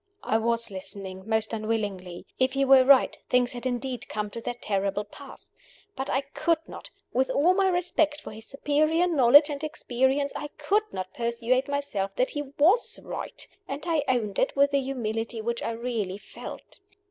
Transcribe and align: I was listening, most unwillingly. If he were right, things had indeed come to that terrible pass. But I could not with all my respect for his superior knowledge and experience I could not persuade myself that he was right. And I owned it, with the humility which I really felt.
I 0.23 0.39
was 0.39 0.71
listening, 0.71 1.29
most 1.29 1.53
unwillingly. 1.53 2.25
If 2.39 2.53
he 2.53 2.65
were 2.65 2.83
right, 2.83 3.15
things 3.29 3.51
had 3.51 3.67
indeed 3.67 4.09
come 4.09 4.31
to 4.31 4.41
that 4.41 4.59
terrible 4.63 5.03
pass. 5.03 5.51
But 5.95 6.09
I 6.09 6.21
could 6.21 6.57
not 6.67 6.89
with 7.13 7.29
all 7.29 7.53
my 7.53 7.67
respect 7.67 8.19
for 8.19 8.31
his 8.31 8.47
superior 8.47 9.05
knowledge 9.05 9.51
and 9.51 9.63
experience 9.63 10.33
I 10.35 10.47
could 10.57 10.91
not 10.91 11.13
persuade 11.13 11.67
myself 11.67 12.15
that 12.15 12.31
he 12.31 12.41
was 12.57 12.99
right. 13.03 13.47
And 13.67 13.83
I 13.85 14.03
owned 14.07 14.39
it, 14.39 14.55
with 14.55 14.71
the 14.71 14.81
humility 14.81 15.39
which 15.39 15.61
I 15.61 15.69
really 15.69 16.17
felt. 16.17 16.79